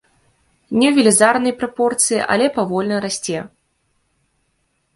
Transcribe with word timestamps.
Не 0.77 0.87
ў 0.91 0.93
велізарнай 0.97 1.53
прапорцыі, 1.59 2.19
але 2.37 2.45
павольна 2.57 2.95
расце. 3.07 3.47